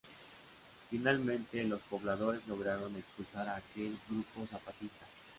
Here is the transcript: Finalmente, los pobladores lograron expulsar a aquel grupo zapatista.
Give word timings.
Finalmente, 0.89 1.63
los 1.63 1.79
pobladores 1.81 2.41
lograron 2.47 2.95
expulsar 2.95 3.47
a 3.47 3.57
aquel 3.57 3.95
grupo 4.09 4.47
zapatista. 4.47 5.05